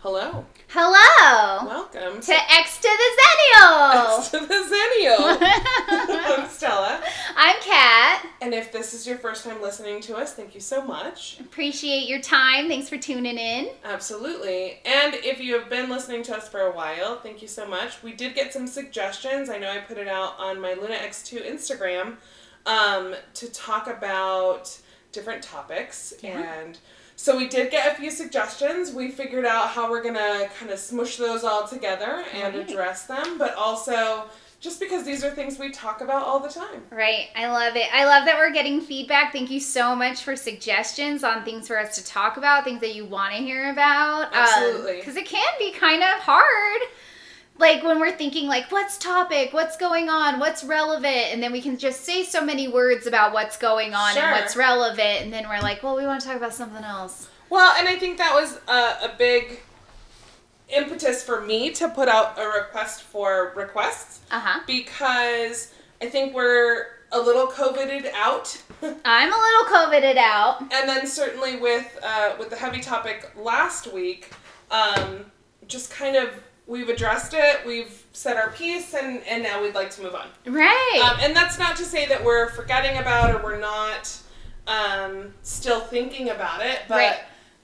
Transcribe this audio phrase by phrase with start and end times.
[0.00, 0.46] Hello.
[0.68, 1.66] Hello.
[1.66, 4.18] Welcome to X to the Zennial.
[4.18, 5.38] X to the Zennial.
[6.42, 7.02] I'm Stella.
[7.36, 8.24] I'm Kat.
[8.40, 11.40] And if this is your first time listening to us, thank you so much.
[11.40, 12.68] Appreciate your time.
[12.68, 13.70] Thanks for tuning in.
[13.84, 14.78] Absolutely.
[14.84, 18.00] And if you have been listening to us for a while, thank you so much.
[18.02, 19.50] We did get some suggestions.
[19.50, 22.16] I know I put it out on my Luna X2 Instagram
[22.66, 24.78] um, to talk about
[25.10, 26.40] different topics Yeah.
[26.60, 26.78] and
[27.20, 28.92] so we did get a few suggestions.
[28.92, 32.70] We figured out how we're gonna kind of smush those all together and Right.
[32.70, 36.84] address them, but also just because these are things we talk about all the time.
[36.90, 37.28] Right.
[37.36, 37.92] I love it.
[37.92, 39.32] I love that we're getting feedback.
[39.32, 42.94] Thank you so much for suggestions on things for us to talk about, things that
[42.94, 44.26] you want to hear about.
[44.26, 44.96] Um, Absolutely.
[44.98, 46.80] Because it can be kind of hard.
[47.58, 49.52] Like when we're thinking, like, what's topic?
[49.52, 50.38] What's going on?
[50.38, 51.32] What's relevant?
[51.32, 54.22] And then we can just say so many words about what's going on Sure.
[54.22, 55.22] and what's relevant.
[55.22, 57.28] And then we're like, well, we want to talk about something else.
[57.50, 59.60] Well, and I think that was a, a big
[60.68, 64.60] impetus for me to put out a request for requests Uh huh.
[64.66, 68.56] because I think we're a little coveted out.
[69.04, 70.60] I'm a little coveted out.
[70.60, 74.30] and then certainly with uh, with the heavy topic last week,
[74.70, 75.24] um,
[75.66, 76.28] just kind of
[76.68, 80.28] we've addressed it, we've said our piece, and and now we'd like to move on.
[80.46, 81.02] Right.
[81.04, 84.16] Um, and that's not to say that we're forgetting about or we're not
[84.68, 86.94] um, still thinking about it, but.
[86.94, 87.18] Right.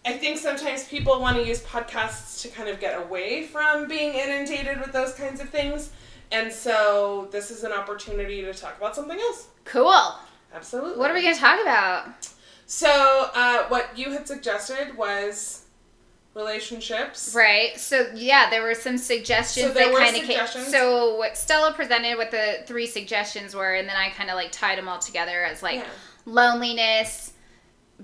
[0.07, 4.13] I think sometimes people want to use podcasts to kind of get away from being
[4.13, 5.93] inundated with those kinds of things.
[6.31, 9.49] And so this is an opportunity to talk about something else.
[9.65, 10.17] cool.
[10.55, 10.99] Absolutely.
[10.99, 12.29] What are we going to talk about?
[12.67, 15.64] So, uh, what you had suggested was
[16.35, 17.33] relationships.
[17.35, 17.79] Right.
[17.79, 20.65] So yeah, there were some suggestions So there that kind of came.
[20.65, 24.53] So what Stella presented, what the three suggestions were, and then I kind of like
[24.53, 25.87] tied them all together as like Yeah.
[26.27, 27.33] loneliness,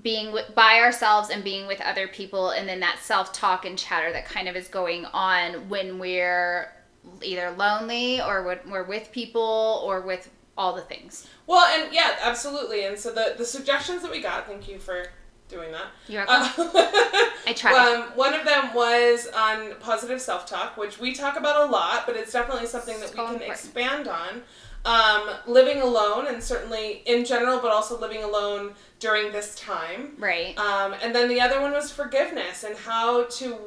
[0.01, 3.77] being wi- by ourselves and being with other people, and then that self talk and
[3.77, 6.71] chatter that kind of is going on when we're
[7.23, 11.27] either lonely or when we're with people or with all the things.
[11.47, 12.85] Well, and yeah, absolutely.
[12.85, 15.07] And so the the suggestions that we got, thank you for
[15.51, 15.87] doing that.
[16.07, 16.49] You're Uh,
[17.47, 17.75] I tried.
[17.75, 22.05] Um, one of them was on positive self talk, which we talk about a lot,
[22.07, 23.51] but it's definitely something that So we can important.
[23.51, 24.41] expand on.
[24.83, 30.13] Um, living alone, and certainly in general, but also living alone during this time.
[30.17, 30.57] right.
[30.57, 33.59] Um, and then the other one was forgiveness and how to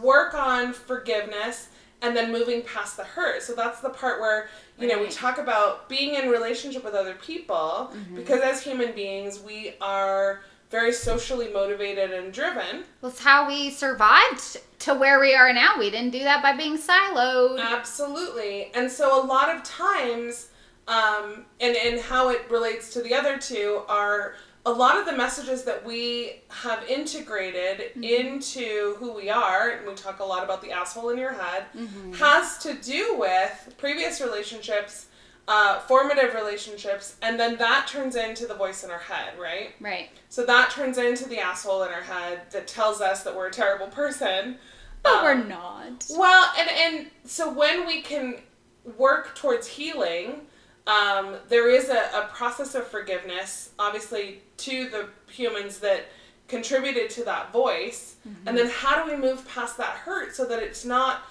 [0.00, 1.68] work on forgiveness
[2.02, 3.42] and then moving past the hurt.
[3.44, 7.14] So that's the part where, you know, we talk about being in relationship with other
[7.14, 12.84] people because as human beings, we are very socially motivated and driven.
[13.00, 15.74] Well, it's how we survived to where we are now.
[15.78, 17.60] We didn't do that by being siloed.
[17.60, 18.70] Absolutely.
[18.74, 20.48] And so a lot of times,
[20.88, 24.34] um, and, and how it relates to the other two are
[24.64, 29.94] a lot of the messages that we have integrated into who we are, and we
[29.94, 31.66] talk a lot about the asshole in your head,
[32.16, 35.06] has to do with previous relationships,
[35.48, 39.70] uh, formative relationships, and then that turns into the voice in our head, right?
[39.80, 40.10] Right.
[40.28, 43.52] So that turns into the asshole in our head that tells us that we're a
[43.52, 44.58] terrible person.
[45.02, 46.04] But Um, we're not.
[46.10, 48.40] well, and and so when we can
[48.98, 50.46] work towards healing,
[50.88, 56.06] um, there is a, a process of forgiveness, obviously, to the humans that
[56.48, 58.16] contributed to that voice.
[58.46, 61.22] And then how do we move past that hurt so that it's not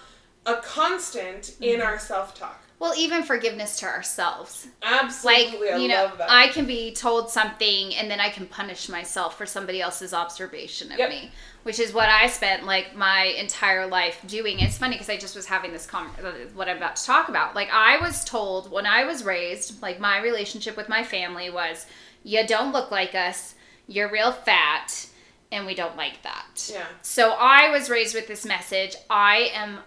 [0.45, 2.61] a constant in our self talk?
[2.77, 4.67] Well, even forgiveness to ourselves.
[4.83, 6.29] Absolutely, like, I you know, love that.
[6.29, 10.91] I can be told something and then I can punish myself for somebody else's observation
[10.91, 11.09] of Yep.
[11.09, 11.31] me,
[11.63, 14.59] which is what I spent like my entire life doing.
[14.59, 17.29] It's funny because I just was having this com- uh, what I'm about to talk
[17.29, 17.55] about.
[17.55, 21.85] Like I was told when I was raised, like my relationship with my family was,
[22.23, 23.55] you don't look like us,
[23.87, 25.07] you're real fat,
[25.51, 26.69] and we don't like that.
[26.71, 26.85] yeah.
[27.03, 29.77] So I was raised with this message I am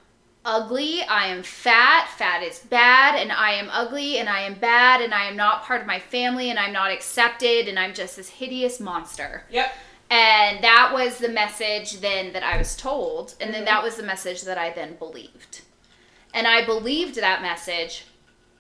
[0.49, 5.03] ugly, I am fat, fat is bad, and I am ugly, and I am bad,
[5.03, 8.17] and I am not part of my family, and I'm not accepted, and I'm just
[8.17, 9.45] this hideous monster.
[9.51, 9.71] Yep.
[10.11, 13.67] And that was the message then that I was told, and then Mhm.
[13.67, 15.61] that was the message that I then believed.
[16.33, 18.07] And I believed that message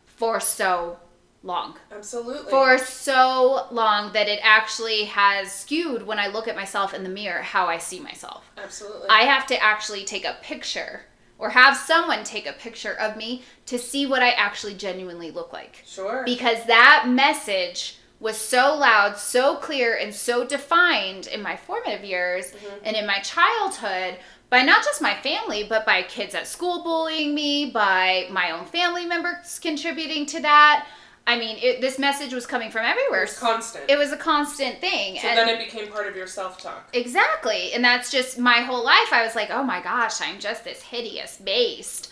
[0.06, 0.98] for so
[1.42, 2.50] long Absolutely.
[2.50, 7.08] for so long that it actually has skewed when I look at myself in the
[7.08, 8.44] mirror how I see myself.
[8.58, 9.08] Absolutely.
[9.08, 11.06] I have to actually take a picture
[11.38, 15.52] or have someone take a picture of me to see what I actually genuinely look
[15.52, 15.82] like.
[15.86, 16.22] sure.
[16.24, 22.46] Because that message was so loud, so clear, and so defined in my formative years
[22.50, 22.80] Mhm.
[22.82, 24.18] and in my childhood
[24.50, 28.64] by not just my family, but by kids at school bullying me, by my own
[28.66, 30.86] family members contributing to that.
[31.28, 33.24] I mean, it, this message was coming from everywhere.
[33.24, 33.84] It's constant.
[33.86, 35.18] It was a constant thing.
[35.20, 36.88] so and then it became part of your self talk.
[36.94, 37.74] Exactly.
[37.74, 39.12] And that's just my whole life.
[39.12, 42.10] I was like, oh my gosh, I'm just this hideous beast.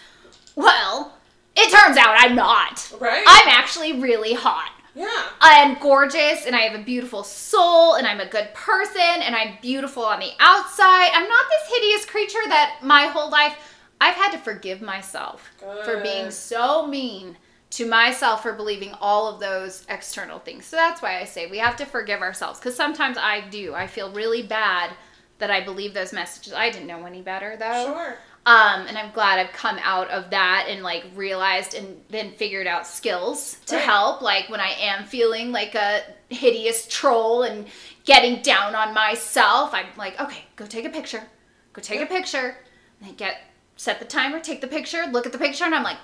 [0.54, 1.14] Well,
[1.56, 2.92] it turns out I'm not.
[3.00, 3.24] Right?
[3.26, 4.70] I'm actually really hot.
[4.94, 5.24] yeah.
[5.40, 9.54] I'm gorgeous and I have a beautiful soul and I'm a good person and I'm
[9.62, 11.08] beautiful on the outside.
[11.14, 13.54] I'm not this hideous creature that my whole life
[13.98, 15.50] I've had to forgive myself
[15.86, 17.38] for being so mean
[17.70, 20.64] to myself for believing all of those external things.
[20.66, 23.74] So that's why I say we have to forgive ourselves because sometimes I do.
[23.74, 24.92] I feel really bad
[25.38, 26.52] that I believe those messages.
[26.52, 27.84] I didn't know any better though.
[27.92, 28.16] Sure.
[28.46, 32.68] Um, and I'm glad I've come out of that and like realized and then figured
[32.68, 33.84] out skills to Right.
[33.84, 34.22] help.
[34.22, 37.66] Like when I am feeling like a hideous troll and
[38.04, 41.24] getting down on myself, I'm like, okay, go take a picture.
[41.72, 42.56] Go take a picture.
[43.00, 43.40] And I get
[43.74, 45.98] set the timer, take the picture, look at the picture, and I'm like,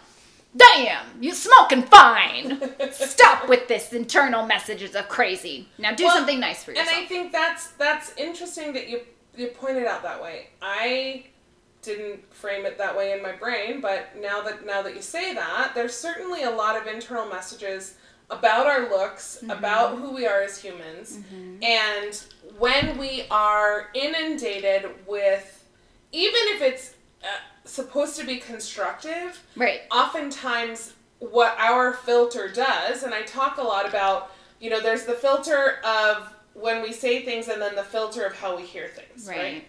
[0.57, 2.61] damn, you smoking fine.
[2.93, 5.69] Stop with this internal messages of crazy.
[5.79, 6.89] Now do Well, something nice for yourself.
[6.93, 7.05] And.
[7.05, 9.01] I think that's that's interesting that you
[9.37, 10.49] you pointed out that way.
[10.61, 11.25] I
[11.83, 15.35] didn't frame it that way in my brain, but now that now that you say
[15.35, 17.95] that, there's certainly a lot of internal messages
[18.31, 19.51] about our looks, Mm-hmm.
[19.51, 21.19] about who we are as humans.
[21.63, 22.25] And
[22.59, 25.59] when we are inundated with
[26.13, 26.95] even if it's
[27.25, 27.27] uh,
[27.65, 29.83] supposed to be constructive, right.
[29.91, 35.15] oftentimes what our filter does, and I talk a lot about, you know, there's the
[35.15, 39.29] filter of when we say things and then the filter of how we hear things,
[39.29, 39.39] right?
[39.39, 39.65] Right.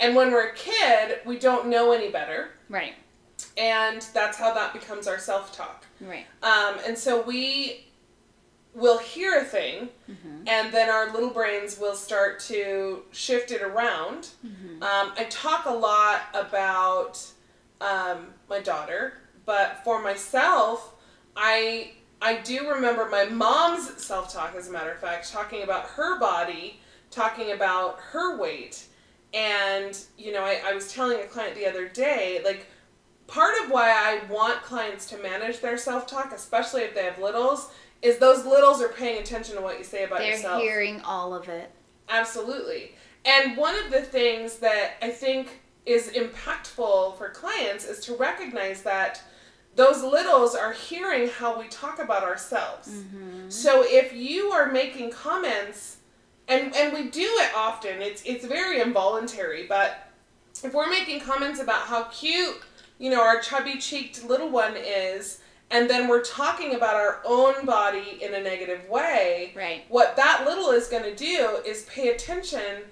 [0.00, 2.94] And when we're a kid, we don't know any better, Right.
[3.56, 5.86] and that's how that becomes our self talk.
[6.00, 6.26] Right.
[6.42, 7.84] Um, and so we
[8.74, 9.88] will hear a thing,
[10.46, 14.28] and then our little brains will start to shift it around.
[14.44, 17.24] Um, I talk a lot about
[17.80, 19.14] um, my daughter,
[19.44, 20.94] but for myself,
[21.36, 21.92] I
[22.22, 24.54] I do remember my mom's self talk.
[24.56, 26.80] As a matter of fact, talking about her body,
[27.10, 28.86] talking about her weight,
[29.34, 32.66] and you know, I, I was telling a client the other day, like
[33.26, 37.18] part of why I want clients to manage their self talk, especially if they have
[37.18, 37.70] littles,
[38.02, 40.62] is those littles are paying attention to what you say about They're yourself.
[40.62, 41.70] hearing all of it.
[42.08, 42.92] Absolutely.
[43.24, 48.82] And one of the things that I think is impactful for clients is to recognize
[48.82, 49.22] that
[49.76, 52.88] those littles are hearing how we talk about ourselves.
[52.88, 53.50] Mm-hmm.
[53.50, 55.98] So if you are making comments
[56.48, 60.10] and and we do it often, it's it's very involuntary, but
[60.64, 62.60] if we're making comments about how cute,
[62.98, 65.40] you know, our chubby cheeked little one is,
[65.70, 69.84] and then we're talking about our own body in a negative way, Right.
[69.88, 72.84] what that little is going to do is pay attention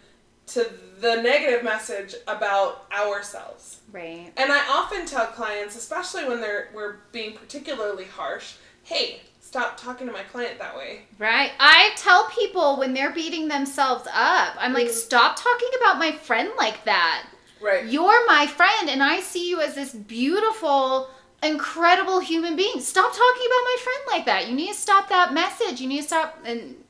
[0.48, 0.70] to
[1.00, 3.80] the negative message about ourselves.
[3.92, 4.32] Right.
[4.36, 10.06] And I often tell clients, especially when they're we're being particularly harsh, hey, stop talking
[10.06, 11.02] to my client that way.
[11.18, 11.52] Right.
[11.60, 14.94] I tell people when they're beating themselves up, I'm like, Mhm.
[14.94, 17.24] stop talking about my friend like that.
[17.60, 17.84] Right.
[17.86, 21.08] You're my friend, and I see you as this beautiful,
[21.42, 22.80] incredible human being.
[22.80, 24.48] Stop talking about my friend like that.
[24.48, 25.80] You need to stop that message.
[25.80, 26.38] You need to stop.
[26.44, 26.83] And,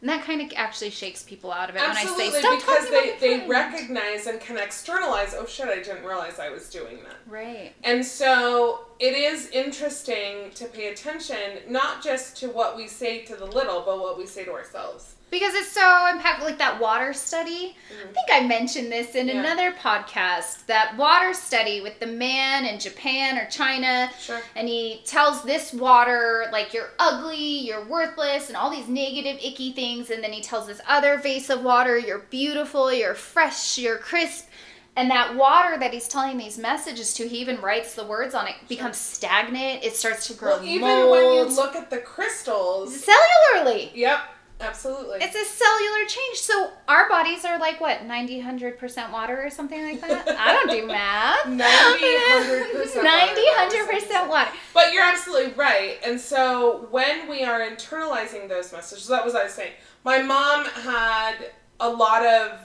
[0.00, 2.60] and that kind of actually shakes people out of it Absolutely, when I say, stop
[2.60, 6.98] because they, they recognize and can externalize, oh shit, I didn't realize I was doing
[7.04, 7.16] that.
[7.26, 7.72] Right.
[7.82, 13.36] And so it is interesting to pay attention not just to what we say to
[13.36, 15.15] the little, but what we say to ourselves.
[15.28, 17.76] Because it's so impactful, like that water study.
[17.90, 19.36] I think I mentioned this in Mm-hmm.
[19.36, 19.40] Yeah.
[19.52, 20.64] another podcast.
[20.66, 24.40] That water study with the man in Japan or China, Sure.
[24.54, 29.72] and he tells this water like you're ugly, you're worthless, and all these negative, icky
[29.72, 30.10] things.
[30.10, 34.46] And then he tells this other vase of water, you're beautiful, you're fresh, you're crisp.
[34.94, 38.46] And that water that he's telling these messages to, he even writes the words on
[38.46, 39.84] it, becomes stagnant.
[39.84, 43.90] It starts to grow Well, even when you look at the crystals, cellularly.
[43.94, 44.20] yep,
[44.60, 45.18] absolutely.
[45.20, 46.38] It's a cellular change.
[46.38, 50.28] So our bodies are like what, 90, 100% water or something like that?
[50.38, 51.46] I don't do math.
[51.46, 54.00] 90, 100% 90, water.
[54.00, 54.50] 100% water.
[54.74, 55.98] But you're absolutely right.
[56.04, 59.72] And so when we are internalizing those messages, that was I was saying.
[60.04, 62.60] My mom had a lot of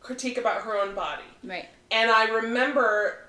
[0.00, 1.22] critique about her own body.
[1.44, 1.68] Right.
[1.90, 3.26] And I remember,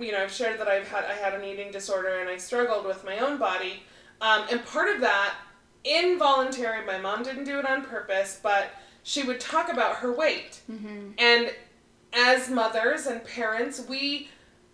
[0.00, 2.86] you know, I've shared that I've had I had an eating disorder and I struggled
[2.86, 3.82] with my own body.
[4.20, 5.34] Um, and part of that,
[5.86, 8.70] involuntary, my mom didn't do it on purpose, but
[9.02, 10.60] she would talk about her weight.
[10.70, 11.10] Mm-hmm.
[11.18, 11.52] And
[12.12, 14.28] as mothers and parents, we,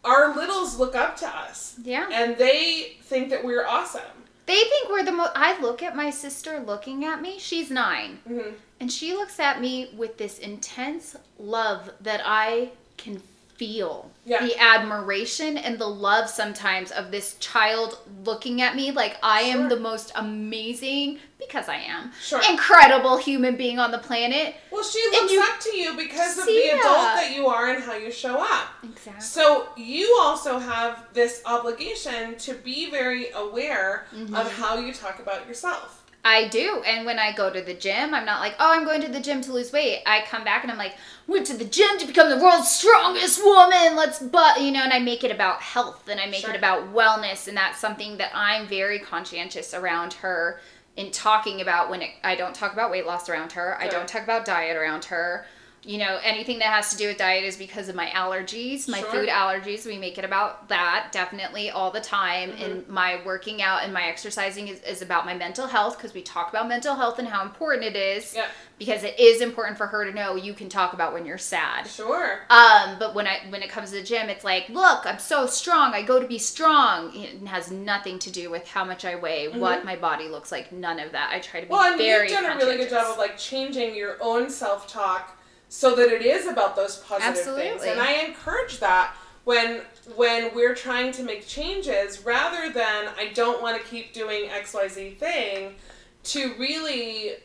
[0.05, 2.09] our littles look up to us Yeah.
[2.13, 4.03] and they think that we're awesome.
[4.47, 5.33] They think we're the most.
[5.37, 7.39] I look at my sister looking at me.
[7.39, 8.41] She's 9 hmm
[8.81, 13.19] And she looks at me with this intense love that I can
[13.57, 14.47] feel Yeah.
[14.47, 19.69] the admiration and the love sometimes of this child looking at me like I am
[19.69, 22.41] the most amazing because I am Sure.
[22.49, 24.55] incredible human being on the planet.
[24.71, 27.17] Well, she looks you up to you because of the adult that.
[27.29, 28.69] that you are and how you show up.
[28.85, 29.21] Exactly.
[29.23, 34.35] So you also have this obligation to be very aware Mm-hmm.
[34.37, 36.02] of how you talk about yourself.
[36.25, 36.83] I do.
[36.87, 39.21] And when I go to the gym, I'm not like, oh, I'm going to the
[39.21, 40.03] gym to lose weight.
[40.07, 40.95] I come back and I'm like,
[41.27, 43.97] went to the gym to become the world's strongest woman.
[43.97, 46.51] Let's, but, you know, and I make it about health and I make Sure.
[46.51, 47.49] it about wellness.
[47.49, 50.61] And that's something that I'm very conscientious around her
[50.97, 53.77] in talking about when it, I don't talk about weight loss around her.
[53.81, 55.47] I don't talk about diet around her.
[55.85, 59.01] You know, anything that has to do with diet is because of my allergies, my
[59.01, 59.11] Sure.
[59.11, 59.85] food allergies.
[59.85, 62.53] We make it about that definitely all the time.
[62.53, 62.63] Mm-hmm.
[62.63, 66.23] And my working out and my exercising is, is about my mental health because we
[66.23, 68.33] talk about mental health and how important it is.
[68.33, 68.47] Yeah.
[68.79, 71.87] Because it is important for her to know you can talk about when you're sad.
[71.89, 72.41] Sure.
[72.49, 75.47] Um, but when I when it comes to the gym, it's like, look, I'm so
[75.47, 75.95] strong.
[75.95, 77.15] I go to be strong.
[77.15, 80.71] It has nothing to do with how much I weigh, what my body looks like.
[80.73, 81.31] None of that.
[81.33, 81.83] I try to be Mm-hmm.
[81.83, 84.87] Well, and very you've done a really good job of like changing your own self
[84.87, 85.39] talk
[85.73, 87.83] so that it is about those positive things.
[87.83, 89.15] And I encourage that
[89.45, 89.81] when
[90.17, 94.75] when we're trying to make changes, rather than I don't want to keep doing X
[94.75, 95.77] Y Z thing,
[96.25, 97.37] to really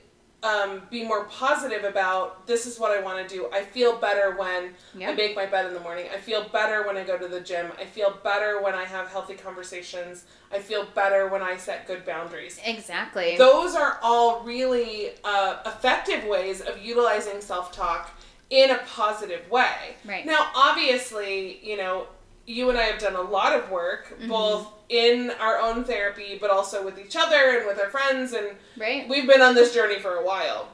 [0.43, 3.49] um, be more positive about this is what I want to do.
[3.51, 5.11] I feel better when Yeah.
[5.11, 6.07] I make my bed in the morning.
[6.13, 7.71] I feel better when I go to the gym.
[7.79, 10.25] I feel better when I have healthy conversations.
[10.51, 13.35] I feel better when I set good boundaries exactly.
[13.37, 18.11] those are all really uh, effective ways of utilizing self-talk
[18.49, 20.25] in a positive way Right.
[20.25, 22.07] now obviously you know
[22.45, 24.29] you and i have done a lot of work Mm-hmm.
[24.29, 28.47] both in our own therapy but also with each other and with our friends and
[28.77, 29.07] right.
[29.09, 30.69] we've been on this journey for a while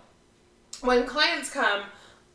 [0.81, 1.81] when clients come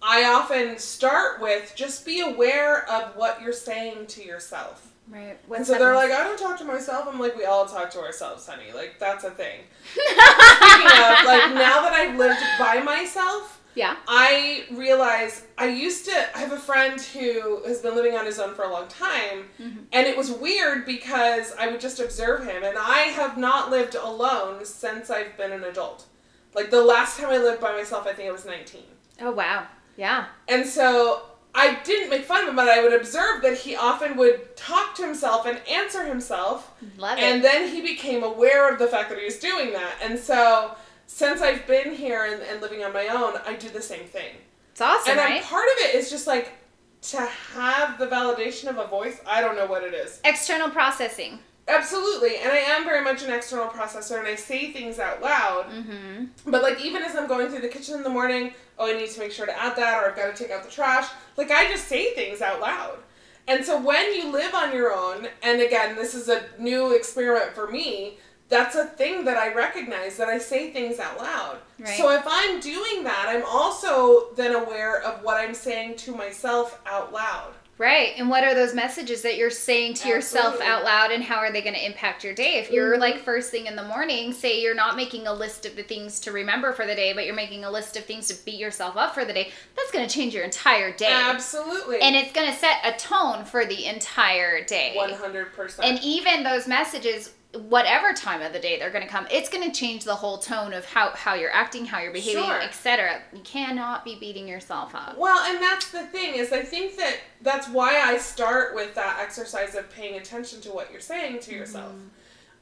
[0.02, 5.38] i often start with just be aware of what you're saying to yourself Right.
[5.56, 6.10] and so they're mean?
[6.10, 7.08] like, I don't talk to myself.
[7.10, 8.72] I'm like, we all talk to ourselves, honey.
[8.74, 9.60] Like, that's a thing.
[9.94, 13.96] Speaking of, like, now that I've lived by myself, yeah.
[14.06, 16.16] I realize I used to.
[16.36, 19.38] I have a friend who has been living on his own for a long time,
[19.60, 19.80] Mm-hmm.
[19.92, 23.94] and it was weird because I would just observe him, and I have not lived
[23.94, 26.06] alone since I've been an adult.
[26.54, 28.82] Like, the last time I lived by myself, I think I was 19.
[29.20, 29.66] Oh wow.
[29.96, 30.26] Yeah.
[30.48, 31.22] And so
[31.54, 34.94] I didn't make fun of him, but I would observe that he often would talk
[34.96, 36.72] to himself and answer himself.
[36.96, 37.24] Love it.
[37.24, 39.94] And then he became aware of the fact that he was doing that.
[40.02, 40.76] And so
[41.08, 44.36] since I've been here and, and living on my own, I do the same thing.
[44.70, 45.42] It's awesome, and right?
[45.42, 46.52] part of it is just like
[47.00, 49.20] to have the validation of a voice.
[49.26, 50.20] I don't know what it is.
[50.22, 51.40] External processing.
[51.66, 52.36] Absolutely.
[52.38, 55.66] And I am very much an external processor and I say things out loud.
[55.70, 56.50] Mm-hmm.
[56.50, 59.10] But like even as I'm going through the kitchen in the morning, oh I need
[59.10, 61.08] to make sure to add that or I've got to take out the trash.
[61.36, 62.98] Like I just say things out loud.
[63.46, 67.54] And so when you live on your own, and again, this is a new experiment
[67.54, 71.58] for me, that's a thing that I recognize that I say things out loud.
[71.78, 71.96] Right.
[71.96, 76.80] So if I'm doing that, I'm also then aware of what I'm saying to myself
[76.86, 77.52] out loud.
[77.76, 78.14] Right.
[78.16, 81.52] And what are those messages that you're saying to yourself out loud and how are
[81.52, 82.54] they going to impact your day?
[82.58, 83.00] If you're Mhm.
[83.00, 86.18] like first thing in the morning, say you're not making a list of the things
[86.20, 88.96] to remember for the day, but you're making a list of things to beat yourself
[88.96, 91.12] up for the day, that's going to change your entire day.
[91.12, 92.00] Absolutely.
[92.00, 94.94] And it's going to set a tone for the entire day.
[94.96, 95.84] 100%.
[95.88, 99.64] And even those messages, whatever time of the day they're going to come, it's going
[99.70, 102.60] to change the whole tone of how, how you're acting, how you're behaving, Sure.
[102.60, 103.22] etc.
[103.32, 105.16] You cannot be beating yourself up.
[105.16, 109.18] Well, and that's the thing is I think that that's why I start with that
[109.20, 111.92] exercise of paying attention to what you're saying to yourself.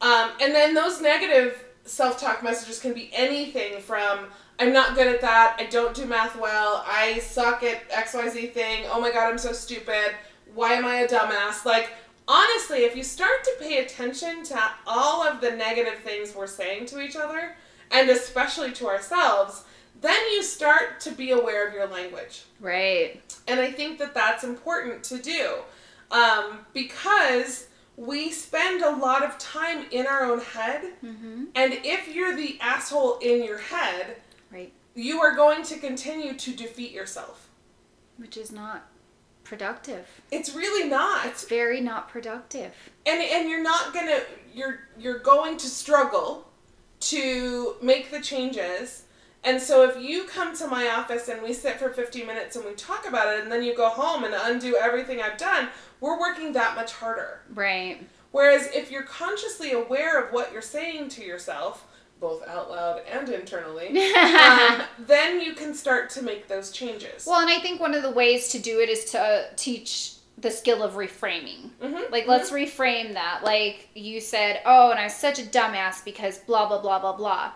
[0.01, 4.27] Um, and then those negative self-talk messages can be anything from
[4.59, 8.85] I'm not good at that, I don't do math well, I suck at XYZ thing,
[8.91, 10.15] oh my god, I'm so stupid,
[10.55, 11.65] why am I a dumbass?
[11.67, 11.91] Like
[12.29, 16.87] honestly, if you start to pay attention to all of the negative things we're saying
[16.87, 17.57] to each other,
[17.91, 19.65] and especially to ourselves,
[20.01, 22.45] then you start to be aware of your language.
[22.61, 23.23] Right.
[23.49, 25.55] And I think that that's important to do
[26.11, 30.93] um, because we spend a lot of time in our own head.
[31.05, 31.45] Mm-hmm.
[31.55, 34.17] And if you're the asshole in your head,
[34.53, 34.73] Right.
[34.95, 37.49] you are going to continue to defeat yourself.
[38.19, 38.87] Which is not
[39.47, 40.07] productive.
[40.31, 41.27] It's really not.
[41.27, 42.73] It's very not productive.
[43.07, 44.21] and and you're not gonna
[44.53, 46.49] you're you're going to struggle
[47.01, 49.03] to make the changes
[49.45, 52.65] and so if you come to my office and we sit for 50 minutes and
[52.65, 55.69] we talk about it and then you go home and undo everything i've done
[56.01, 58.07] we're working that much harder Right.
[58.33, 61.86] whereas if you're consciously aware of what you're saying to yourself
[62.21, 67.41] both out loud and internally um, then you can start to make those changes Well,
[67.41, 70.51] and I think one of the ways to do it is to uh, teach the
[70.51, 71.71] skill of reframing.
[71.83, 73.41] Mhm, Like, let's reframe that.
[73.43, 77.17] Like, you said, oh, and I was such a dumbass because blah, blah, blah, blah,
[77.17, 77.53] blah.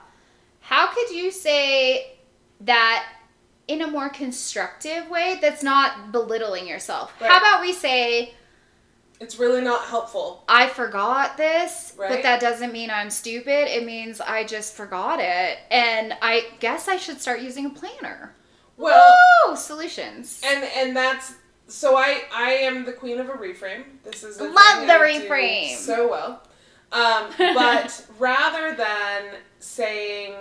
[0.61, 2.15] How could you say
[2.63, 3.07] that
[3.69, 7.13] in a more constructive way that's not belittling yourself?
[7.21, 7.31] Right.
[7.31, 8.33] How about we say,
[9.21, 10.45] It's really not helpful.
[10.49, 13.69] I forgot this, but that doesn't mean I'm stupid.
[13.69, 15.59] It means I just forgot it.
[15.71, 18.35] And I guess I should start using a planner.
[18.79, 19.57] Well!
[19.57, 20.41] Solutions.
[20.45, 21.35] and and that's
[21.69, 23.85] so I I am the queen of a reframe.
[24.05, 25.77] This is Love the reframe.
[25.77, 26.43] so well.
[26.93, 30.35] Um, but rather than saying,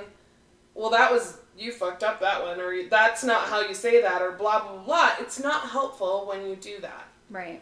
[0.74, 4.22] "Well, that was you fucked up that one," or "That's not how you say that,"
[4.22, 7.08] or blah blah blah, it's not helpful when you do that.
[7.30, 7.62] right.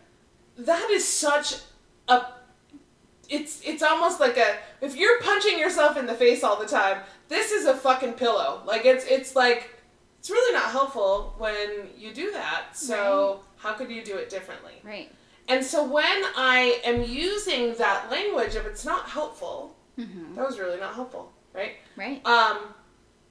[0.57, 1.55] That is such
[2.07, 2.21] a
[3.29, 7.01] it's it's almost like a if you're punching yourself in the face all the time,
[7.27, 8.61] this is a fucking pillow.
[8.65, 9.75] Like it's it's like
[10.19, 12.75] it's really not helpful when you do that.
[12.75, 14.73] So how could you do it differently?
[14.83, 15.11] Right.
[15.49, 20.35] And so when I am using that language if it's not helpful, Mm-hmm.
[20.35, 21.71] that was really not helpful, right?
[21.95, 22.23] Right.
[22.23, 22.59] Um,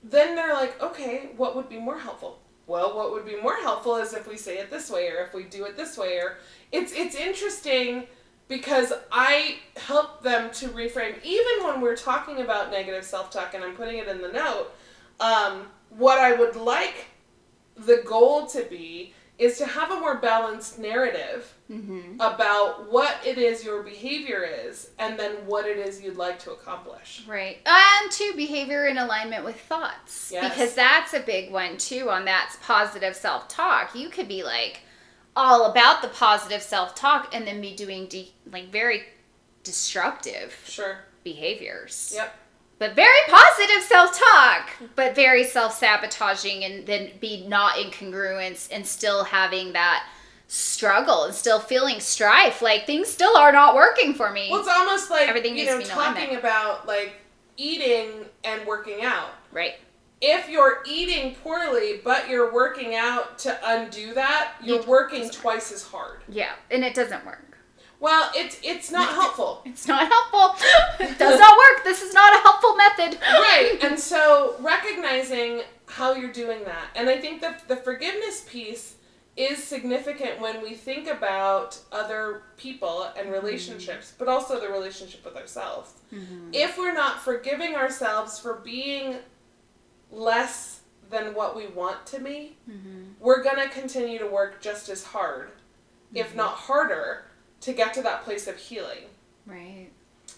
[0.03, 2.41] then they're like, okay, what would be more helpful?
[2.67, 5.35] Well, what would be more helpful is if we say it this way, or if
[5.35, 6.39] we do it this way, or
[6.73, 8.07] it's it's interesting
[8.49, 13.63] because I help them to reframe even when we're talking about negative self talk, and
[13.63, 14.73] I'm putting it in the note.
[15.21, 17.07] Um, what I would like
[17.77, 22.21] the goal to be is to have a more balanced narrative Mm-hmm.
[22.21, 26.53] about what it is your behavior is, and then what it is you'd like to
[26.53, 27.25] accomplish.
[27.27, 27.59] Right.
[27.67, 30.31] And to behavior in alignment with thoughts.
[30.33, 30.49] Yes.
[30.55, 33.97] Because that's a big one too on that positive self talk.
[33.97, 34.83] You could be like
[35.35, 39.03] all about the positive self talk and then be doing de- like very
[39.65, 40.99] destructive Sure.
[41.25, 42.13] behaviors.
[42.15, 42.33] Yep.
[42.79, 48.69] But very positive self talk, but very self sabotaging and then be not in congruence
[48.71, 50.07] and still having that
[50.49, 52.61] struggle and still feeling strife.
[52.63, 54.49] Like things still are not working for me.
[54.51, 56.21] Well, it's almost like Everything you know to be in alignment.
[56.27, 57.15] talking about like
[57.57, 59.31] eating and working out.
[59.53, 59.75] right.
[60.19, 65.71] If you're eating poorly but you're working out to undo that, you're You- working twice
[65.73, 66.23] as hard.
[66.29, 66.53] Yeah.
[66.71, 67.43] And it doesn't work.
[68.01, 69.63] Well, it's it's not helpful.
[69.65, 70.57] It's not helpful.
[71.01, 71.85] it does not work.
[71.85, 73.19] This is not a helpful method.
[73.23, 73.79] right.
[73.83, 76.89] And so recognizing how you're doing that.
[76.95, 78.97] And I think that the forgiveness piece
[79.37, 83.33] is significant when we think about other people and mm-hmm.
[83.33, 85.93] relationships, but also the relationship with ourselves.
[86.13, 86.51] Mm-hmm.
[86.53, 89.17] If we're not forgiving ourselves for being
[90.11, 93.13] less than what we want to be, mm-hmm.
[93.21, 95.51] we're going to continue to work just as hard,
[96.15, 97.27] if not harder,
[97.63, 99.05] to get to that place of healing.
[99.47, 99.89] Right.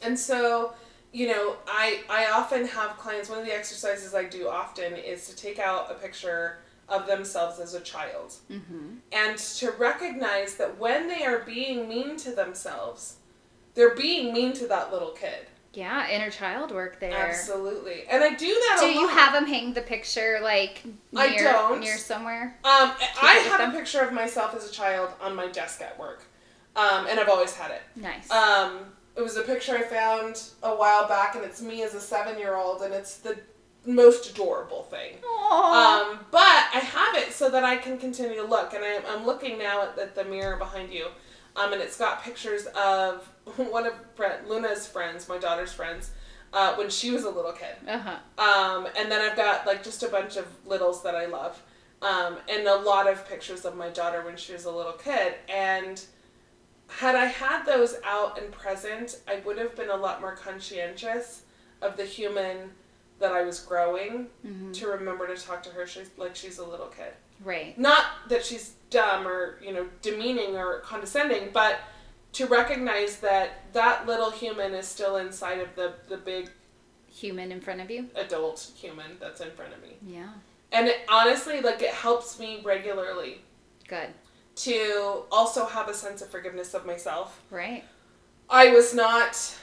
[0.02, 0.74] And so,
[1.12, 3.28] you know, I I often have clients.
[3.28, 7.58] One of the exercises I do often is to take out a picture of themselves
[7.60, 8.94] as a child, Mm-hmm.
[9.12, 13.16] and to recognize that when they are being mean to themselves,
[13.74, 15.46] they're being mean to that little kid.
[15.74, 17.12] Yeah, inner child work there.
[17.14, 18.78] Absolutely, and I do that.
[18.80, 21.80] Do you have them hang the picture like near, I don't.
[21.80, 22.56] near somewhere?
[22.64, 23.74] Um, I have them?
[23.74, 26.24] a picture of myself as a child on my desk at work,
[26.76, 27.82] um, and I've always had it.
[27.96, 28.30] Nice.
[28.30, 28.78] Um,
[29.16, 32.82] it was a picture I found a while back, and it's me as a seven-year-old,
[32.82, 33.38] and it's the
[33.84, 35.14] most adorable thing.
[35.50, 39.26] Um, but I have it so that I can continue to look, and I, I'm
[39.26, 41.06] looking now at, at the mirror behind you,
[41.56, 43.94] um, and it's got pictures of one of
[44.46, 46.10] Luna's friends, my daughter's friends,
[46.52, 47.76] uh, when she was a little kid.
[47.86, 48.42] uh-huh.
[48.42, 51.60] Um, and then I've got like just a bunch of littles that I love,
[52.02, 55.34] um, and a lot of pictures of my daughter when she was a little kid.
[55.48, 56.00] And
[56.88, 61.42] had I had those out and present, I would have been a lot more conscientious
[61.82, 62.70] of the human
[63.20, 64.72] that I was growing Mhm.
[64.74, 67.12] to remember to talk to her she's, like she's a little kid.
[67.44, 67.76] Right.
[67.78, 71.78] Not that she's dumb or you know demeaning or condescending, but
[72.32, 76.50] to recognize that that little human is still inside of the the big
[77.10, 78.08] Human in front of you.
[78.14, 79.96] adult human that's in front of me.
[80.06, 80.28] Yeah.
[80.70, 83.42] And it, honestly, like it helps me regularly
[83.88, 84.10] Good.
[84.58, 87.42] To also have a sense of forgiveness of myself.
[87.50, 87.84] Right.
[88.50, 89.56] I was not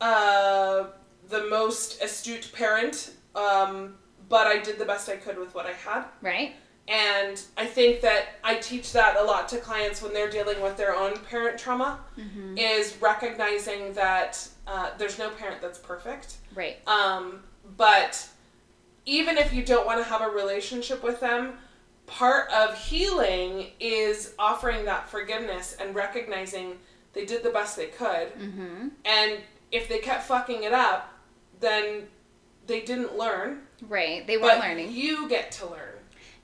[0.00, 0.84] uh,
[1.28, 3.94] the most astute parent, um,
[4.28, 6.04] but I did the best I could with what I had.
[6.20, 6.54] Right.
[6.88, 10.76] And I think that I teach that a lot to clients when they're dealing with
[10.76, 12.58] their own parent trauma, Mm-hmm.
[12.58, 16.36] is recognizing that uh, there's no parent that's perfect.
[16.54, 16.76] Right.
[16.88, 17.42] Um,
[17.76, 18.28] but
[19.06, 21.54] even if you don't want to have a relationship with them,
[22.12, 26.76] part of healing is offering that forgiveness and recognizing
[27.14, 28.34] they did the best they could.
[28.38, 28.88] Mm-hmm.
[29.06, 29.38] And
[29.70, 31.10] if they kept fucking it up,
[31.60, 32.02] then
[32.66, 33.62] they didn't learn.
[33.88, 34.26] Right.
[34.26, 34.92] They weren't But learning.
[34.92, 35.94] you get to learn.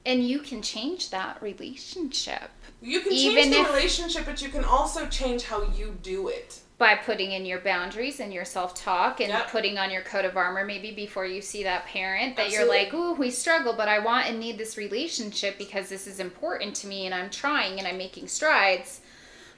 [0.07, 2.51] And you can change that relationship.
[2.81, 6.29] You can Even change the if- relationship, but you can also change how you do
[6.29, 6.61] it.
[6.79, 9.51] By putting in your boundaries and your self-talk and Yep.
[9.51, 12.95] putting on your coat of armor maybe before you see that parent that you're like
[12.95, 16.87] ooh we struggle but i want and need this relationship because this is important to
[16.87, 19.01] me and i'm trying and i'm making strides.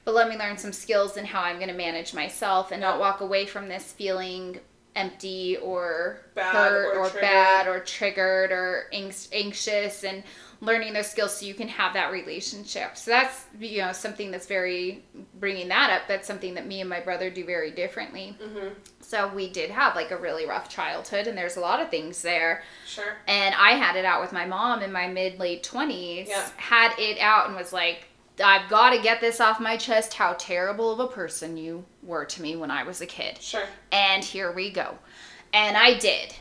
[0.07, 2.99] But let me learn some skills in how i'm going to manage myself and not
[2.99, 4.59] walk away from this feeling
[4.97, 10.23] empty or Bad hurt or or, bad or triggered or anx- anxious and
[10.63, 14.47] learning those skills so you can have that relationship so that's you know something that's
[14.47, 15.03] very
[15.39, 18.69] bringing that up that's something that me and my brother do very differently Mm-hmm.
[19.01, 22.21] so we did have like a really rough childhood and there's a lot of things
[22.23, 23.17] there Sure.
[23.27, 26.49] and i had it out with my mom in my mid late 20s Yeah.
[26.57, 28.07] had it out and was like
[28.45, 32.25] i've got to get this off my chest how terrible of a person you were
[32.27, 33.65] to me when i was a kid Sure.
[33.93, 34.99] and here we go.
[35.53, 36.33] And I did.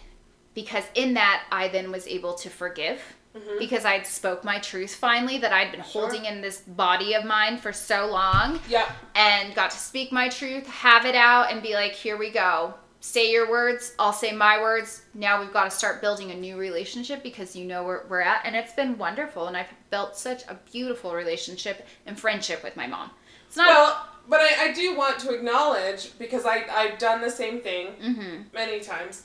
[0.53, 3.01] Because in that I then was able to forgive
[3.35, 3.59] Mhm.
[3.59, 6.01] because I'd spoke my truth finally that I'd been Sure.
[6.03, 8.89] holding in this body of mine for so long Yeah.
[9.15, 12.73] and got to speak my truth, have it out and be like, "Here we go.
[13.01, 15.03] Say your words, I'll say my words.
[15.13, 18.41] Now we've got to start building a new relationship because you know where we're at."
[18.45, 22.87] And it's been wonderful and I've built such a beautiful relationship and friendship with my
[22.87, 23.11] mom.
[23.47, 27.31] It's not Well, but I, I do want to acknowledge because I I've done the
[27.31, 28.53] same thing Mhm.
[28.53, 29.23] many times.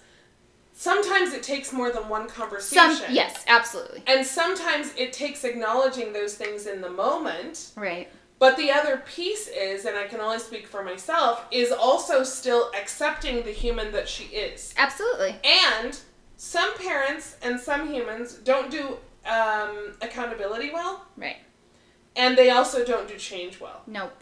[0.76, 2.96] Sometimes it takes more than one conversation.
[2.96, 4.02] some yes, absolutely.
[4.08, 7.70] And sometimes it takes acknowledging those things in the moment.
[7.76, 8.08] Right.
[8.40, 12.72] But the other piece is, and I can only speak for myself, is also still
[12.78, 14.74] accepting the human that she is.
[14.76, 15.36] Absolutely.
[15.44, 15.96] And
[16.36, 18.96] some parents and some humans don't do
[19.30, 21.36] um, accountability well, Right.
[22.16, 23.82] and they also don't do change well.
[23.86, 24.12] Nope.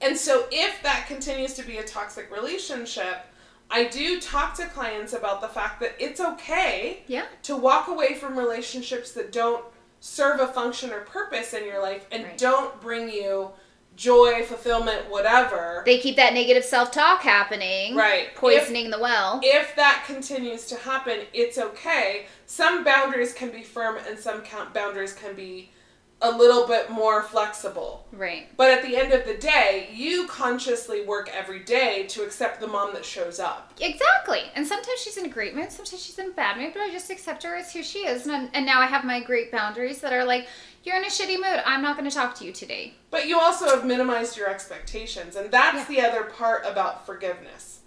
[0.00, 3.26] And so, if that continues to be a toxic relationship,
[3.70, 7.26] I do talk to clients about the fact that it's okay Yeah.
[7.42, 9.64] to walk away from relationships that don't
[10.00, 12.38] serve a function or purpose in your life and Right.
[12.38, 13.50] don't bring you
[13.96, 15.82] joy, fulfillment, whatever.
[15.84, 17.96] They keep that negative self talk happening.
[17.96, 18.32] Right.
[18.36, 19.40] Poisoning the well.
[19.42, 22.26] if that continues to happen, it's okay.
[22.46, 25.72] Some boundaries can be firm and some boundaries can be
[26.20, 28.04] a little bit more flexible.
[28.12, 28.48] right.
[28.56, 32.66] But at the end of the day, you consciously work every day to accept the
[32.66, 33.72] mom that shows up.
[33.80, 34.42] Exactly.
[34.56, 36.90] And sometimes she's in a great mood, sometimes she's in a bad mood, but I
[36.90, 38.26] just accept her as who she is.
[38.26, 40.48] And, and now I have my great boundaries that are like,
[40.82, 41.62] you're in a shitty mood.
[41.64, 42.94] I'm not going to talk to you today.
[43.10, 45.36] But you also have minimized your expectations.
[45.36, 47.80] And that's the other part about forgiveness.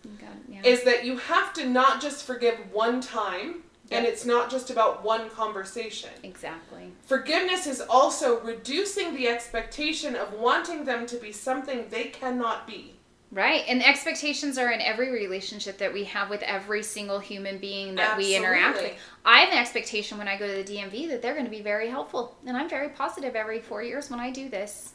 [0.48, 0.62] yeah.
[0.64, 5.04] Is that you have to not just forgive one time and it's not just about
[5.04, 6.10] one conversation.
[6.24, 6.92] exactly.
[7.04, 12.96] Forgiveness is also reducing the expectation of wanting them to be something they cannot be.
[13.32, 13.64] Right.
[13.68, 18.18] And expectations are in every relationship that we have with every single human being that
[18.18, 18.84] we interact with.
[18.84, 19.00] Absolutely.
[19.24, 21.62] I have an expectation when I go to the DMV that they're going to be
[21.62, 22.36] very helpful.
[22.46, 24.94] And I'm very positive every four years when I do this.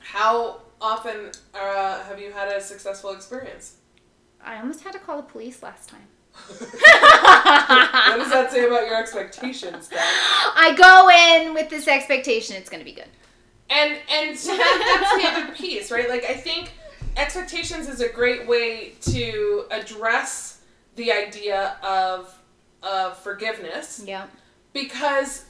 [0.00, 3.76] How often uh, have you had a successful experience?
[4.44, 6.06] I almost had to call the police last time.
[6.58, 9.98] What does that say about your expectations, Dad?
[10.00, 13.08] I go in with this expectation it's going to be good.
[13.70, 16.08] And and so that, that's the other piece, right?
[16.08, 16.72] Like I think
[17.16, 20.60] expectations is a great way to address
[20.96, 22.34] the idea of
[22.82, 24.26] of forgiveness Yeah.
[24.72, 25.44] because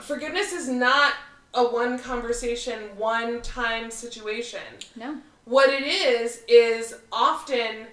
[0.00, 1.14] forgiveness is not
[1.54, 4.60] a one conversation, one time situation.
[4.96, 5.16] No.
[5.46, 7.86] What it is is often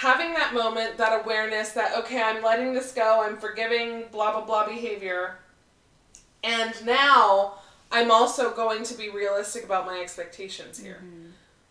[0.00, 4.44] having that moment, that awareness that okay, I'm letting this go, I'm forgiving blah blah
[4.44, 5.36] blah behavior.
[6.42, 7.54] And now
[7.92, 11.00] I'm also going to be realistic about my expectations here.
[11.04, 11.26] Mm-hmm.